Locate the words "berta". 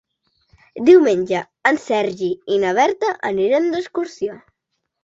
2.81-3.13